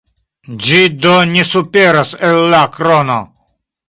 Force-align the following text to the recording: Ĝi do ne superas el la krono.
Ĝi 0.67 0.77
do 1.03 1.11
ne 1.33 1.43
superas 1.49 2.13
el 2.31 2.39
la 2.55 2.63
krono. 2.79 3.19